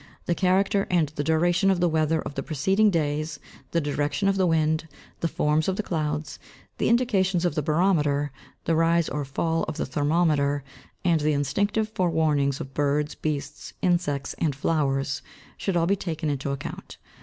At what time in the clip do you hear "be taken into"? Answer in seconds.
15.85-16.49